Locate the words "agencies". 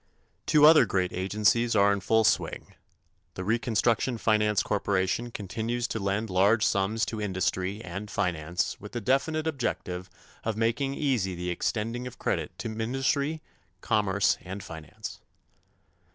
1.13-1.75